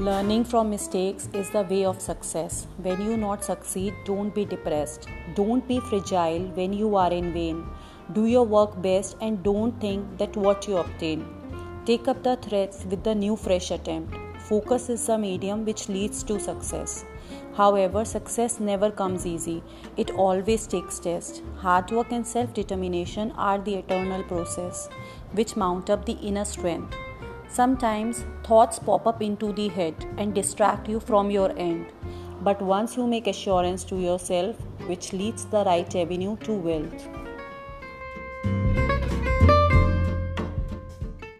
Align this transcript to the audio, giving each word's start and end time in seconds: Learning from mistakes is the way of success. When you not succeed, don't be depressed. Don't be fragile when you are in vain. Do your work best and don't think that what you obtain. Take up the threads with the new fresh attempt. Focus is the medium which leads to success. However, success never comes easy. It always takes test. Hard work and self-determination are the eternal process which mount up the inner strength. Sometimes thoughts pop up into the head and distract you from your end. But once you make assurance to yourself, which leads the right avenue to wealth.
Learning 0.00 0.42
from 0.42 0.70
mistakes 0.70 1.28
is 1.32 1.50
the 1.50 1.62
way 1.62 1.84
of 1.84 2.00
success. 2.00 2.66
When 2.78 3.00
you 3.00 3.16
not 3.16 3.44
succeed, 3.44 3.94
don't 4.04 4.34
be 4.34 4.44
depressed. 4.44 5.06
Don't 5.36 5.66
be 5.68 5.78
fragile 5.78 6.48
when 6.56 6.72
you 6.72 6.96
are 6.96 7.12
in 7.12 7.32
vain. 7.32 7.64
Do 8.12 8.26
your 8.26 8.44
work 8.44 8.82
best 8.82 9.16
and 9.20 9.40
don't 9.44 9.80
think 9.80 10.18
that 10.18 10.36
what 10.36 10.66
you 10.66 10.78
obtain. 10.78 11.24
Take 11.86 12.08
up 12.08 12.24
the 12.24 12.34
threads 12.36 12.84
with 12.90 13.04
the 13.04 13.14
new 13.14 13.36
fresh 13.36 13.70
attempt. 13.70 14.16
Focus 14.40 14.88
is 14.88 15.06
the 15.06 15.16
medium 15.16 15.64
which 15.64 15.88
leads 15.88 16.24
to 16.24 16.40
success. 16.40 17.04
However, 17.54 18.04
success 18.04 18.58
never 18.58 18.90
comes 18.90 19.24
easy. 19.24 19.62
It 19.96 20.10
always 20.10 20.66
takes 20.66 20.98
test. 20.98 21.40
Hard 21.58 21.92
work 21.92 22.10
and 22.10 22.26
self-determination 22.26 23.30
are 23.36 23.60
the 23.60 23.76
eternal 23.76 24.24
process 24.24 24.88
which 25.32 25.56
mount 25.56 25.88
up 25.88 26.04
the 26.04 26.14
inner 26.14 26.44
strength. 26.44 26.96
Sometimes 27.54 28.24
thoughts 28.42 28.80
pop 28.80 29.06
up 29.06 29.22
into 29.22 29.52
the 29.52 29.68
head 29.68 29.94
and 30.18 30.34
distract 30.34 30.88
you 30.88 30.98
from 30.98 31.30
your 31.30 31.56
end. 31.56 31.86
But 32.42 32.60
once 32.60 32.96
you 32.96 33.06
make 33.06 33.28
assurance 33.28 33.84
to 33.84 33.96
yourself, 33.96 34.56
which 34.88 35.12
leads 35.12 35.44
the 35.44 35.62
right 35.64 35.94
avenue 35.94 36.36
to 36.38 36.52
wealth. 36.52 37.23